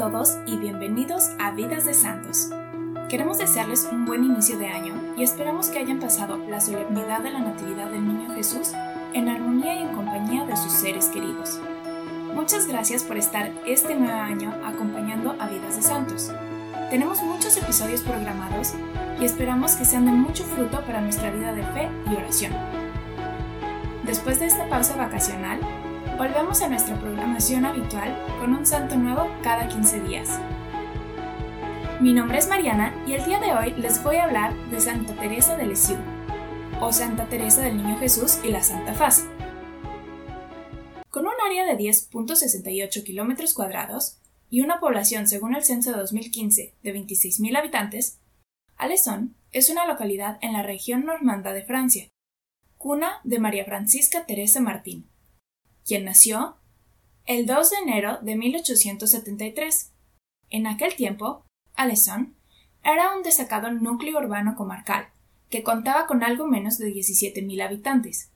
[0.00, 2.48] todos y bienvenidos a Vidas de Santos.
[3.10, 7.30] Queremos desearles un buen inicio de año y esperamos que hayan pasado la solemnidad de
[7.30, 8.72] la Natividad del Niño Jesús
[9.12, 11.60] en armonía y en compañía de sus seres queridos.
[12.34, 16.32] Muchas gracias por estar este nuevo año acompañando a Vidas de Santos.
[16.88, 18.72] Tenemos muchos episodios programados
[19.20, 22.54] y esperamos que sean de mucho fruto para nuestra vida de fe y oración.
[24.06, 25.60] Después de esta pausa vacacional,
[26.20, 30.38] volvemos a nuestra programación habitual con un santo nuevo cada 15 días.
[31.98, 35.14] Mi nombre es Mariana y el día de hoy les voy a hablar de Santa
[35.14, 35.98] Teresa de Lisieux,
[36.78, 39.24] o Santa Teresa del Niño Jesús y la Santa Faz.
[41.08, 44.18] Con un área de 10.68 kilómetros cuadrados
[44.50, 48.20] y una población según el censo de 2015 de 26.000 habitantes,
[48.76, 52.08] Alesson es una localidad en la región normanda de Francia,
[52.76, 55.09] cuna de María Francisca Teresa Martín,
[55.90, 56.54] quien nació
[57.26, 59.90] el 2 de enero de 1873.
[60.48, 62.36] En aquel tiempo, Alesson
[62.84, 65.08] era un destacado núcleo urbano comarcal,
[65.48, 68.30] que contaba con algo menos de 17.000 habitantes,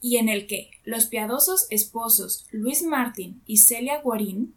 [0.00, 4.56] y en el que los piadosos esposos Luis Martín y Celia Guarín,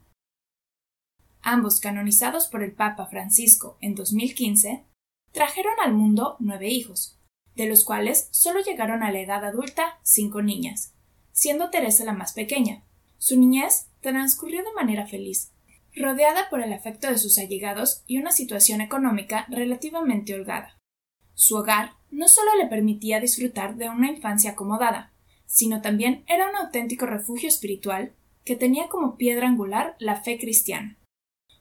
[1.44, 4.86] ambos canonizados por el Papa Francisco en 2015,
[5.34, 7.20] trajeron al mundo nueve hijos,
[7.54, 10.97] de los cuales solo llegaron a la edad adulta cinco niñas,
[11.38, 12.82] siendo Teresa la más pequeña.
[13.20, 15.52] Su niñez transcurrió de manera feliz,
[15.96, 20.80] rodeada por el afecto de sus allegados y una situación económica relativamente holgada.
[21.36, 25.14] Su hogar no solo le permitía disfrutar de una infancia acomodada,
[25.46, 30.98] sino también era un auténtico refugio espiritual que tenía como piedra angular la fe cristiana,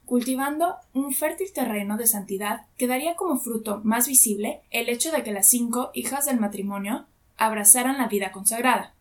[0.06, 5.22] cultivando un fértil terreno de santidad que daría como fruto más visible el hecho de
[5.22, 8.95] que las cinco hijas del matrimonio abrazaran la vida consagrada.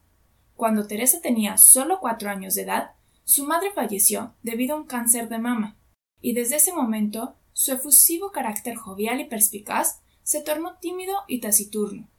[0.56, 2.92] Cuando Teresa tenía solo cuatro años de edad,
[3.24, 5.78] su madre falleció debido a un cáncer de mama,
[6.22, 12.10] y desde ese momento su efusivo carácter jovial y perspicaz se tornó tímido y taciturno.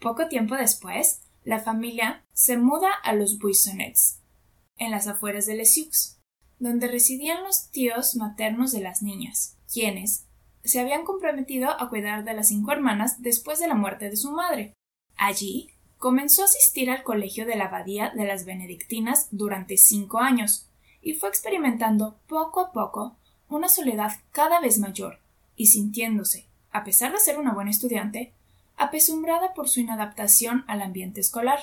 [0.00, 4.20] Poco tiempo después, la familia se muda a los Buissonets,
[4.76, 6.18] en las afueras de Lisieux,
[6.58, 10.26] donde residían los tíos maternos de las niñas, quienes
[10.64, 14.32] se habían comprometido a cuidar de las cinco hermanas después de la muerte de su
[14.32, 14.74] madre.
[15.16, 20.68] Allí Comenzó a asistir al colegio de la Abadía de las Benedictinas durante cinco años,
[21.02, 23.16] y fue experimentando poco a poco
[23.48, 25.18] una soledad cada vez mayor,
[25.56, 28.32] y sintiéndose, a pesar de ser una buena estudiante,
[28.76, 31.58] apesumbrada por su inadaptación al ambiente escolar.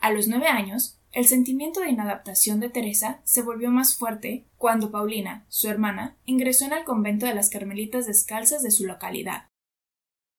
[0.00, 4.90] A los nueve años, el sentimiento de inadaptación de Teresa se volvió más fuerte cuando
[4.90, 9.44] Paulina, su hermana, ingresó en el convento de las Carmelitas Descalzas de su localidad.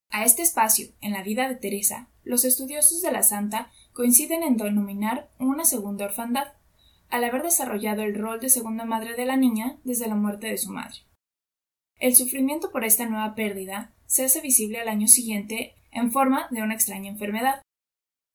[0.09, 4.57] A este espacio, en la vida de Teresa, los estudiosos de la santa coinciden en
[4.57, 6.53] denominar una segunda orfandad,
[7.09, 10.57] al haber desarrollado el rol de segunda madre de la niña desde la muerte de
[10.57, 10.97] su madre.
[11.99, 16.61] El sufrimiento por esta nueva pérdida se hace visible al año siguiente en forma de
[16.61, 17.61] una extraña enfermedad,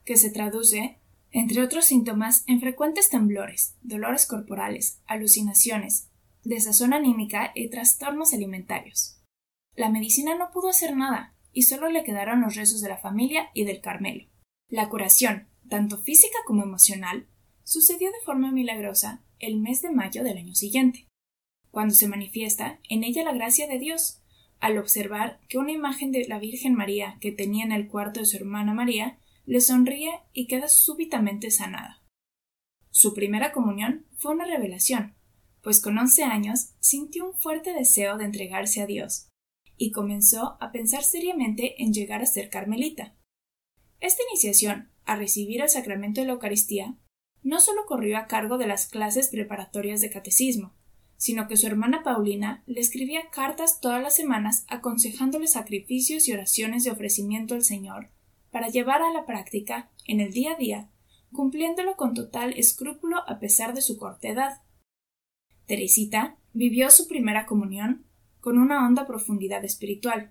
[0.05, 0.99] que se traduce,
[1.31, 6.09] entre otros síntomas, en frecuentes temblores, dolores corporales, alucinaciones,
[6.45, 9.21] desazón anímica y trastornos alimentarios.
[9.75, 13.51] La medicina no pudo hacer nada, y solo le quedaron los rezos de la familia
[13.55, 14.27] y del Carmelo.
[14.69, 17.27] La curación, tanto física como emocional,
[17.65, 21.07] sucedió de forma milagrosa el mes de mayo del año siguiente,
[21.71, 24.23] cuando se manifiesta en ella la gracia de Dios,
[24.61, 28.27] al observar que una imagen de la Virgen María que tenía en el cuarto de
[28.27, 32.01] su hermana María le sonríe y queda súbitamente sanada.
[32.91, 35.15] Su primera comunión fue una revelación,
[35.63, 39.29] pues con once años sintió un fuerte deseo de entregarse a Dios,
[39.83, 43.17] y comenzó a pensar seriamente en llegar a ser carmelita.
[43.99, 46.97] Esta iniciación a recibir el sacramento de la Eucaristía
[47.43, 50.73] no solo corrió a cargo de las clases preparatorias de catecismo,
[51.17, 56.85] sino que su hermana Paulina le escribía cartas todas las semanas aconsejándole sacrificios y oraciones
[56.85, 58.11] de ofrecimiento al Señor
[58.53, 60.91] para llevar a la práctica en el día a día,
[61.33, 64.63] cumpliéndolo con total escrúpulo a pesar de su corta edad.
[65.67, 68.07] Teresita vivió su primera comunión
[68.43, 70.29] con una honda profundidad espiritual.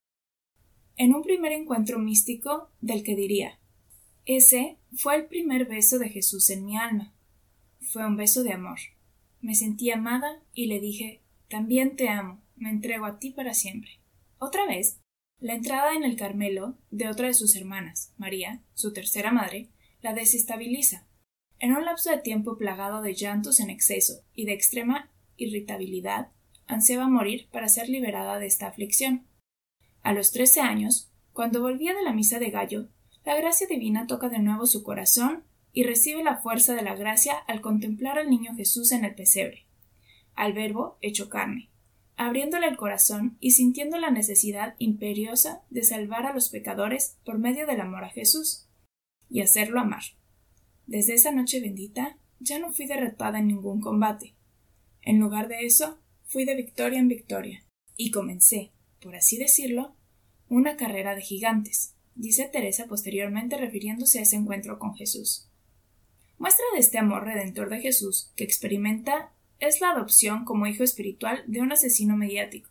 [0.98, 3.58] En un primer encuentro místico del que diría
[4.26, 7.14] Ese fue el primer beso de Jesús en mi alma.
[7.80, 8.80] Fue un beso de amor.
[9.40, 14.02] Me sentí amada y le dije También te amo, me entrego a ti para siempre.
[14.40, 15.00] Otra vez,
[15.40, 19.70] la entrada en el Carmelo de otra de sus hermanas, María, su tercera madre,
[20.02, 21.08] la desestabiliza.
[21.60, 26.32] En un lapso de tiempo plagado de llantos en exceso y de extrema irritabilidad,
[26.72, 29.28] ansiaba morir para ser liberada de esta aflicción.
[30.04, 32.88] A los trece años, cuando volvía de la misa de gallo,
[33.26, 37.36] la gracia divina toca de nuevo su corazón y recibe la fuerza de la gracia
[37.48, 39.66] al contemplar al niño Jesús en el pesebre.
[40.34, 41.70] al Verbo hecho carne,
[42.16, 47.68] abriéndole el corazón y sintiendo la necesidad imperiosa de salvar a los pecadores por medio
[47.68, 48.70] del amor a Jesús
[49.30, 50.04] y hacerlo amar.
[50.88, 54.36] Desde esa noche bendita ya no fui derrotada en ningún combate.
[55.02, 56.01] En lugar de eso,
[56.32, 57.66] fui de victoria en victoria,
[57.98, 59.98] y comencé, por así decirlo,
[60.48, 65.50] una carrera de gigantes, dice Teresa posteriormente refiriéndose a ese encuentro con Jesús.
[66.38, 71.44] Muestra de este amor redentor de Jesús que experimenta es la adopción como hijo espiritual
[71.48, 72.70] de un asesino mediático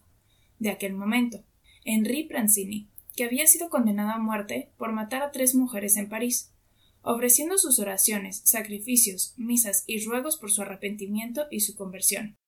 [0.59, 1.45] de aquel momento,
[1.85, 6.55] Henri Pranzini, que había sido condenado a muerte por matar a tres mujeres en París,
[7.03, 12.40] ofreciendo sus oraciones, sacrificios, misas y ruegos por su arrepentimiento y su conversión.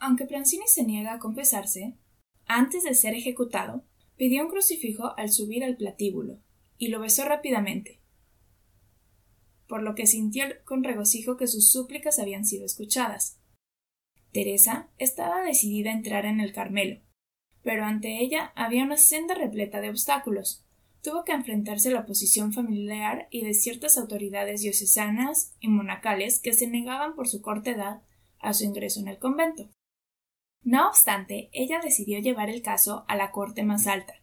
[0.00, 1.94] Aunque Pranzini se niega a confesarse,
[2.46, 3.84] antes de ser ejecutado,
[4.16, 6.40] pidió un crucifijo al subir al platíbulo,
[6.78, 8.00] y lo besó rápidamente,
[9.68, 13.38] por lo que sintió con regocijo que sus súplicas habían sido escuchadas.
[14.32, 17.00] Teresa estaba decidida a entrar en el Carmelo,
[17.62, 20.64] pero ante ella había una senda repleta de obstáculos.
[21.02, 26.54] Tuvo que enfrentarse a la oposición familiar y de ciertas autoridades diocesanas y monacales que
[26.54, 28.02] se negaban por su corta edad
[28.38, 29.68] a su ingreso en el convento.
[30.62, 34.14] No obstante, ella decidió llevar el caso a la corte más alta,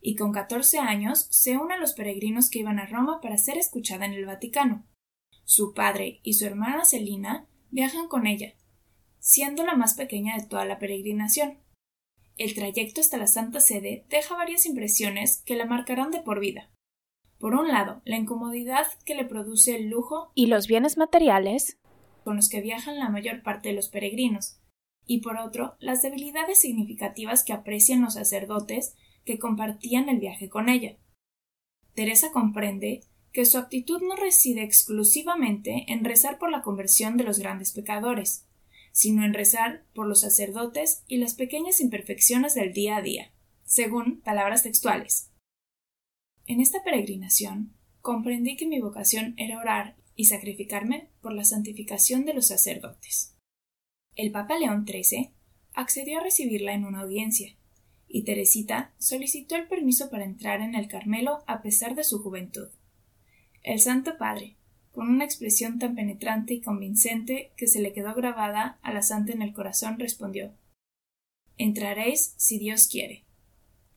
[0.00, 3.58] y con catorce años se une a los peregrinos que iban a Roma para ser
[3.58, 4.86] escuchada en el Vaticano.
[5.44, 8.54] Su padre y su hermana Celina viajan con ella,
[9.18, 11.58] siendo la más pequeña de toda la peregrinación.
[12.38, 16.70] El trayecto hasta la Santa Sede deja varias impresiones que la marcarán de por vida.
[17.38, 21.78] Por un lado, la incomodidad que le produce el lujo y los bienes materiales
[22.22, 24.60] con los que viajan la mayor parte de los peregrinos,
[25.06, 28.94] y por otro, las debilidades significativas que aprecian los sacerdotes
[29.24, 30.96] que compartían el viaje con ella.
[31.94, 33.00] Teresa comprende
[33.32, 38.46] que su actitud no reside exclusivamente en rezar por la conversión de los grandes pecadores,
[38.92, 43.32] sino en rezar por los sacerdotes y las pequeñas imperfecciones del día a día,
[43.64, 45.30] según palabras textuales.
[46.46, 52.34] En esta peregrinación comprendí que mi vocación era orar y sacrificarme por la santificación de
[52.34, 53.31] los sacerdotes.
[54.14, 55.30] El Papa León XIII
[55.72, 57.54] accedió a recibirla en una audiencia,
[58.08, 62.68] y Teresita solicitó el permiso para entrar en el Carmelo a pesar de su juventud.
[63.62, 64.56] El Santo Padre,
[64.92, 69.32] con una expresión tan penetrante y convincente que se le quedó grabada a la santa
[69.32, 70.52] en el corazón, respondió
[71.56, 73.24] Entraréis si Dios quiere.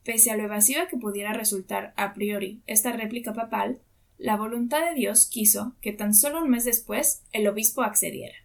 [0.06, 3.82] Pese a lo evasiva que pudiera resultar a priori esta réplica papal,
[4.18, 8.45] la voluntad de Dios quiso que tan solo un mes después el obispo accediera.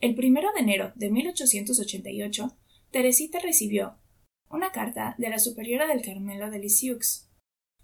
[0.00, 2.54] El primero de enero de 1888,
[2.90, 3.96] Teresita recibió
[4.50, 7.30] una carta de la superiora del Carmelo de Lisieux,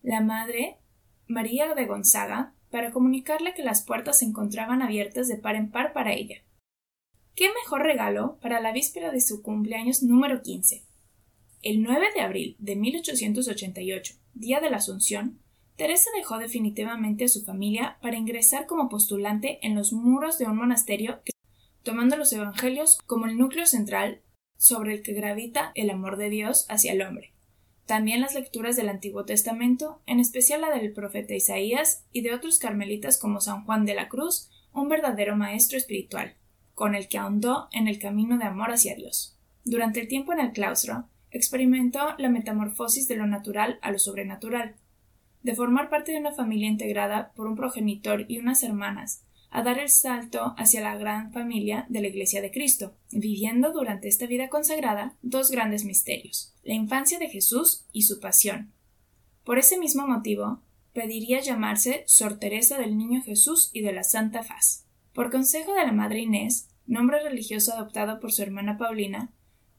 [0.03, 0.79] la madre
[1.27, 5.93] María de Gonzaga, para comunicarle que las puertas se encontraban abiertas de par en par
[5.93, 6.43] para ella.
[7.35, 10.85] ¿Qué mejor regalo para la víspera de su cumpleaños número 15?
[11.63, 15.41] El 9 de abril de 1888, día de la Asunción,
[15.77, 20.57] Teresa dejó definitivamente a su familia para ingresar como postulante en los muros de un
[20.57, 21.32] monasterio que,
[21.83, 24.21] tomando los evangelios como el núcleo central
[24.57, 27.33] sobre el que gravita el amor de Dios hacia el hombre.
[27.87, 32.59] También las lecturas del Antiguo Testamento, en especial la del profeta Isaías y de otros
[32.59, 36.37] carmelitas como San Juan de la Cruz, un verdadero maestro espiritual,
[36.75, 39.37] con el que ahondó en el camino de amor hacia Dios.
[39.65, 44.77] Durante el tiempo en el claustro, experimentó la metamorfosis de lo natural a lo sobrenatural,
[45.43, 49.79] de formar parte de una familia integrada por un progenitor y unas hermanas, a dar
[49.79, 54.49] el salto hacia la gran familia de la Iglesia de Cristo, viviendo durante esta vida
[54.49, 58.73] consagrada dos grandes misterios, la infancia de Jesús y su pasión.
[59.45, 60.63] Por ese mismo motivo,
[60.95, 64.87] pediría llamarse Sor Teresa del Niño Jesús y de la Santa Faz.
[65.13, 69.35] Por consejo de la Madre Inés, nombre religioso adoptado por su hermana Paulina,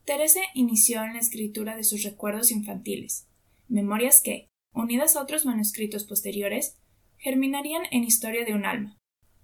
[0.05, 3.27] Teresa inició en la escritura de sus recuerdos infantiles,
[3.67, 6.77] memorias que, unidas a otros manuscritos posteriores,
[7.17, 8.99] germinarían en Historia de un alma,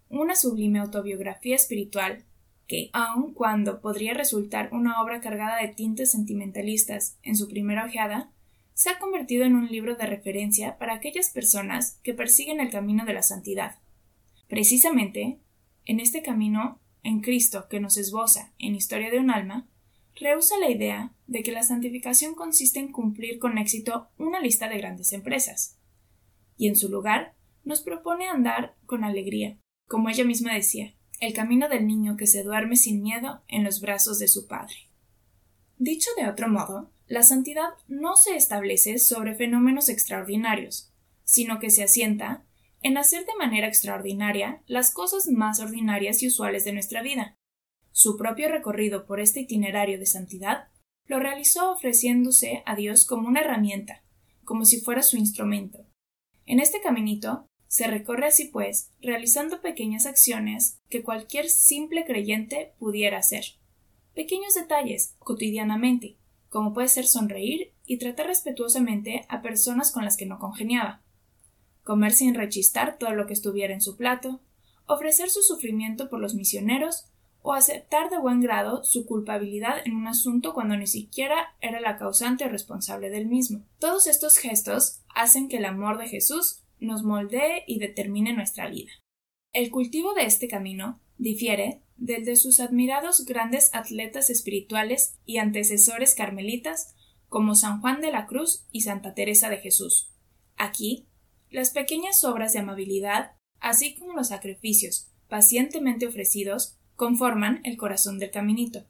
[0.09, 2.25] una sublime autobiografía espiritual
[2.67, 8.31] que, aun cuando podría resultar una obra cargada de tintes sentimentalistas en su primera ojeada,
[8.73, 13.05] se ha convertido en un libro de referencia para aquellas personas que persiguen el camino
[13.05, 13.79] de la santidad.
[14.47, 15.39] Precisamente,
[15.85, 19.67] en este camino en Cristo que nos esboza en Historia de un alma,
[20.15, 24.77] rehúsa la idea de que la santificación consiste en cumplir con éxito una lista de
[24.77, 25.77] grandes empresas,
[26.57, 29.57] y en su lugar nos propone andar con alegría,
[29.89, 33.81] como ella misma decía, el camino del niño que se duerme sin miedo en los
[33.81, 34.75] brazos de su padre.
[35.79, 40.93] Dicho de otro modo, la santidad no se establece sobre fenómenos extraordinarios,
[41.23, 42.45] sino que se asienta
[42.83, 47.35] en hacer de manera extraordinaria las cosas más ordinarias y usuales de nuestra vida,
[47.91, 50.67] Su propio recorrido por este itinerario de santidad
[51.07, 54.03] lo realizó ofreciéndose a Dios como una herramienta,
[54.45, 55.87] como si fuera su instrumento.
[56.45, 63.19] En este caminito se recorre así pues, realizando pequeñas acciones que cualquier simple creyente pudiera
[63.19, 63.45] hacer.
[64.15, 66.17] Pequeños detalles, cotidianamente,
[66.49, 71.03] como puede ser sonreír y tratar respetuosamente a personas con las que no congeniaba,
[71.83, 74.41] comer sin rechistar todo lo que estuviera en su plato,
[74.87, 77.05] ofrecer su sufrimiento por los misioneros
[77.43, 81.99] o aceptar de buen grado su culpabilidad en un asunto cuando ni siquiera era la
[81.99, 83.61] causante o responsable del mismo.
[83.77, 88.91] Todos estos gestos hacen que el amor de Jesús nos moldee y determine nuestra vida.
[89.53, 96.15] El cultivo de este camino difiere del de sus admirados grandes atletas espirituales y antecesores
[96.15, 96.95] carmelitas
[97.27, 100.13] como San Juan de la Cruz y Santa Teresa de Jesús.
[100.55, 101.07] Aquí,
[101.49, 108.31] las pequeñas obras de amabilidad, así como los sacrificios pacientemente ofrecidos, conforman el corazón del
[108.31, 108.85] caminito.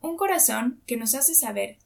[0.00, 1.78] Un corazón que nos hace saber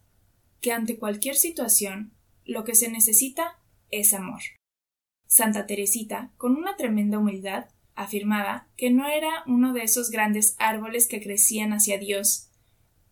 [0.60, 2.14] que ante cualquier situación
[2.44, 4.40] lo que se necesita es amor.
[5.26, 11.08] Santa Teresita, con una tremenda humildad, afirmaba que no era uno de esos grandes árboles
[11.08, 12.50] que crecían hacia Dios,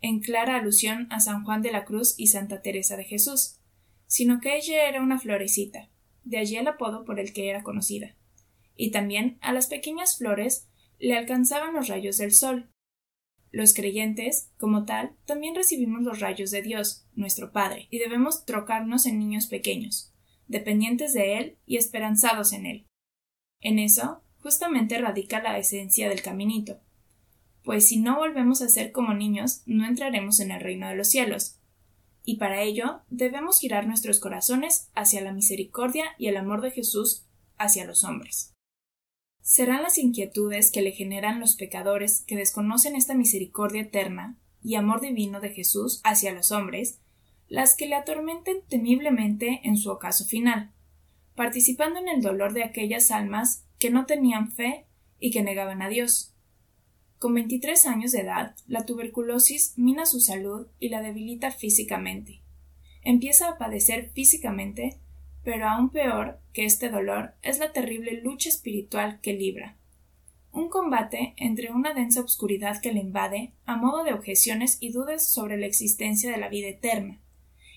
[0.01, 3.57] en clara alusión a San Juan de la Cruz y Santa Teresa de Jesús,
[4.07, 5.89] sino que ella era una florecita,
[6.25, 8.15] de allí el apodo por el que era conocida.
[8.77, 10.69] Y también a las pequeñas flores
[10.99, 12.69] le alcanzaban los rayos del sol.
[13.51, 19.07] Los creyentes, como tal, también recibimos los rayos de Dios, nuestro Padre, y debemos trocarnos
[19.07, 20.14] en niños pequeños,
[20.49, 22.87] dependientes de Él y esperanzados en Él.
[23.61, 26.81] En eso, justamente radica la esencia del caminito,
[27.65, 31.09] pues si no volvemos a ser como niños, no entraremos en el reino de los
[31.09, 31.59] cielos.
[32.23, 37.25] Y para ello debemos girar nuestros corazones hacia la misericordia y el amor de Jesús
[37.57, 38.53] hacia los hombres.
[39.41, 45.01] Serán las inquietudes que le generan los pecadores que desconocen esta misericordia eterna y amor
[45.01, 47.01] divino de Jesús hacia los hombres,
[47.49, 50.73] las que le atormenten temiblemente en su ocaso final,
[51.35, 54.87] participando en el dolor de aquellas almas que no tenían fe
[55.19, 56.35] y que negaban a Dios.
[57.19, 62.43] Con 23 años de edad, la tuberculosis mina su salud y la debilita físicamente.
[63.03, 64.99] Empieza a padecer físicamente
[65.45, 69.77] pero aún peor que este dolor es la terrible lucha espiritual que libra.
[70.53, 75.31] Un combate entre una densa obscuridad que le invade, a modo de objeciones y dudas
[75.31, 77.21] sobre la existencia de la vida eterna,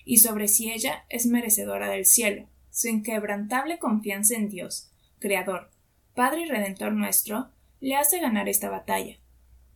[0.08, 2.48] y sobre si ella es merecedora del cielo.
[2.70, 5.70] Su inquebrantable confianza en Dios, Creador,
[6.14, 7.50] Padre y Redentor nuestro,
[7.80, 9.18] le hace ganar esta batalla,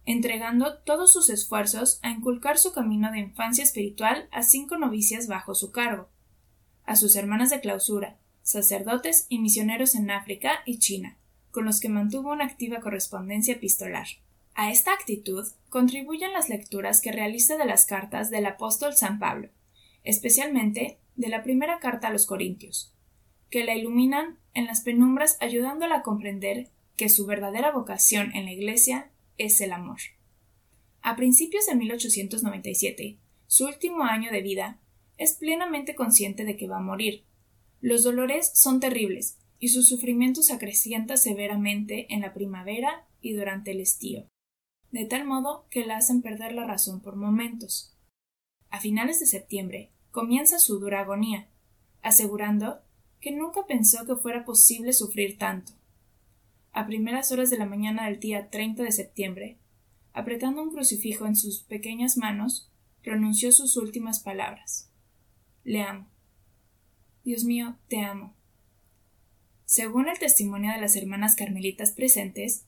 [0.07, 5.55] entregando todos sus esfuerzos a inculcar su camino de infancia espiritual a cinco novicias bajo
[5.55, 6.09] su cargo,
[6.87, 11.19] a sus hermanas de clausura, sacerdotes y misioneros en África y China,
[11.51, 14.07] con los que mantuvo una activa correspondencia epistolar.
[14.55, 19.51] A esta actitud contribuyen las lecturas que realiza de las cartas del apóstol San Pablo,
[20.04, 22.92] especialmente de la primera carta a los Corintios,
[23.50, 28.52] que la iluminan en las penumbras ayudándola a comprender que su verdadera vocación en la
[28.52, 29.99] Iglesia es el amor.
[31.00, 34.78] A principios de 1897, su último año de vida,
[35.18, 37.25] es plenamente consciente de que va a morir.
[37.80, 43.71] Los dolores son terribles y su sufrimiento se acrecienta severamente en la primavera y durante
[43.71, 44.26] el estío,
[44.90, 47.97] de tal modo que la hacen perder la razón por momentos.
[48.71, 51.49] A finales de septiembre comienza su dura agonía,
[52.02, 52.81] asegurando
[53.21, 55.73] que nunca pensó que fuera posible sufrir tanto.
[56.73, 59.59] A primeras horas de la mañana del día 30 de septiembre,
[60.12, 62.71] apretando un crucifijo en sus pequeñas manos,
[63.02, 64.90] pronunció sus últimas palabras.
[65.64, 66.07] Le amo.
[67.25, 68.35] Dios mío, te amo.
[69.64, 72.64] Según el testimonio de las hermanas carmelitas presentes,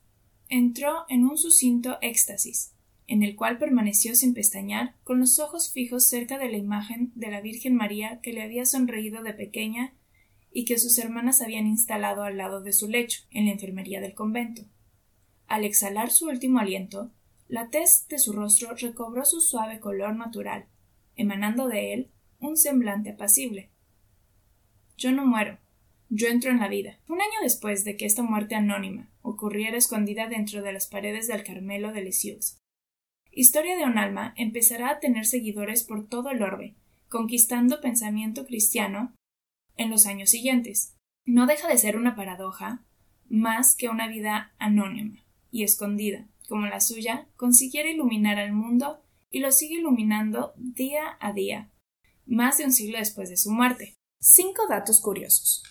[0.48, 2.72] entró en un sucinto éxtasis,
[3.06, 7.30] en el cual permaneció sin pestañear, con los ojos fijos cerca de la imagen de
[7.30, 9.94] la Virgen María que le había sonreído de pequeña
[10.52, 14.14] y que sus hermanas habían instalado al lado de su lecho, en la enfermería del
[14.14, 14.62] convento.
[15.46, 17.10] Al exhalar su último aliento,
[17.48, 20.66] la tez de su rostro recobró su suave color natural,
[21.16, 23.70] emanando de él un semblante apacible.
[24.96, 25.58] Yo no muero,
[26.08, 27.00] yo entro en la vida.
[27.08, 31.42] Un año después de que esta muerte anónima ocurriera escondida dentro de las paredes del
[31.42, 32.60] Carmelo de Lisieux,
[33.36, 36.76] Historia de un alma empezará a tener seguidores por todo el orbe,
[37.08, 39.12] conquistando pensamiento cristiano
[39.76, 40.94] en los años siguientes.
[41.24, 42.84] No deja de ser una paradoja
[43.28, 45.18] más que una vida anónima
[45.50, 51.32] y escondida, como la suya, consiguiera iluminar al mundo y lo sigue iluminando día a
[51.32, 51.72] día,
[52.26, 53.96] más de un siglo después de su muerte.
[54.20, 55.64] Cinco datos curiosos.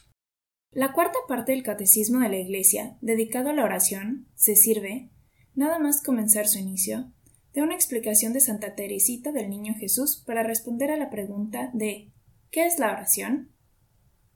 [0.72, 5.12] La cuarta parte del Catecismo de la Iglesia, dedicado a la oración, se sirve,
[5.56, 7.14] nada más comenzar su inicio,
[7.54, 12.12] de una explicación de Santa Teresita del Niño Jesús para responder a la pregunta de
[12.50, 13.52] ¿qué es la oración?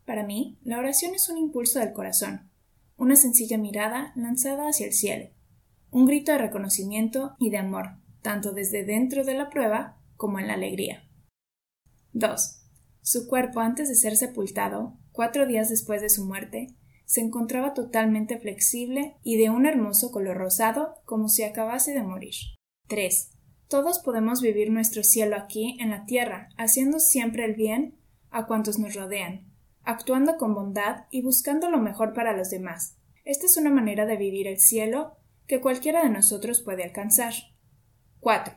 [0.05, 2.50] Para mí, la oración es un impulso del corazón,
[2.95, 5.29] una sencilla mirada lanzada hacia el cielo,
[5.89, 10.47] un grito de reconocimiento y de amor, tanto desde dentro de la prueba como en
[10.47, 11.03] la alegría.
[12.13, 12.63] 2.
[13.01, 18.38] Su cuerpo, antes de ser sepultado, cuatro días después de su muerte, se encontraba totalmente
[18.38, 22.36] flexible y de un hermoso color rosado, como si acabase de morir.
[22.88, 23.32] 3.
[23.67, 27.96] Todos podemos vivir nuestro cielo aquí en la tierra, haciendo siempre el bien
[28.32, 29.46] a cuantos nos rodean,
[29.84, 32.96] actuando con bondad y buscando lo mejor para los demás.
[33.25, 35.17] Esta es una manera de vivir el cielo
[35.48, 37.34] que cualquiera de nosotros puede alcanzar.
[38.22, 38.56] 4.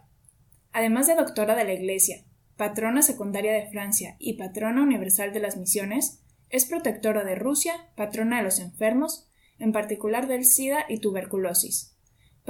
[0.72, 2.25] Además de doctora de la Iglesia,
[2.56, 8.38] patrona secundaria de Francia y patrona universal de las misiones, es protectora de Rusia, patrona
[8.38, 11.96] de los enfermos, en particular del SIDA y tuberculosis,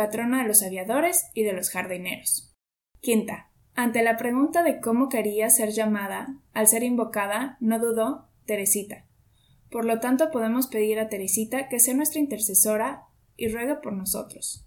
[0.01, 2.55] patrona de los aviadores y de los jardineros.
[3.01, 3.51] Quinta.
[3.75, 9.05] Ante la pregunta de cómo quería ser llamada, al ser invocada, no dudó Teresita.
[9.71, 14.65] Por lo tanto, podemos pedir a Teresita que sea nuestra intercesora y ruegue por nosotros,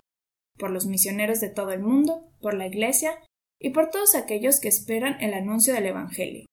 [0.60, 3.18] por los misioneros de todo el mundo, por la Iglesia
[3.58, 6.46] y por todos aquellos que esperan el anuncio del Evangelio.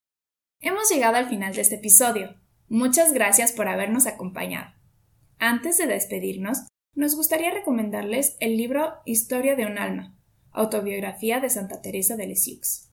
[0.61, 2.35] Hemos llegado al final de este episodio.
[2.67, 4.73] Muchas gracias por habernos acompañado.
[5.39, 6.63] Antes de despedirnos,
[6.95, 10.17] nos gustaría recomendarles el libro Historia de un alma,
[10.53, 12.91] autobiografía de Santa Teresa de Lisieux,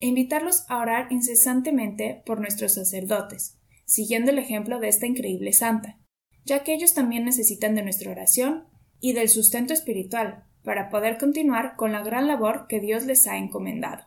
[0.00, 5.98] e invitarlos a orar incesantemente por nuestros sacerdotes, siguiendo el ejemplo de esta increíble santa,
[6.44, 8.66] ya que ellos también necesitan de nuestra oración
[9.00, 13.36] y del sustento espiritual para poder continuar con la gran labor que Dios les ha
[13.36, 14.04] encomendado.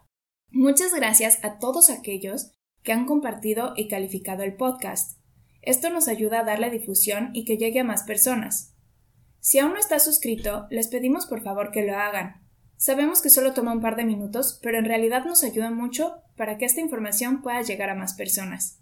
[0.52, 2.52] Muchas gracias a todos aquellos
[2.84, 5.20] que han compartido y calificado el podcast.
[5.62, 8.76] Esto nos ayuda a darle difusión y que llegue a más personas.
[9.40, 12.42] Si aún no estás suscrito, les pedimos por favor que lo hagan.
[12.78, 16.58] Sabemos que solo toma un par de minutos, pero en realidad nos ayuda mucho para
[16.58, 18.80] que esta información pueda llegar a más personas.